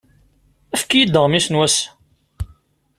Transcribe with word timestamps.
Efk-iyi-d 0.75 1.19
aɣmis 1.21 1.47
n 1.49 1.57
wass-a! 1.57 1.85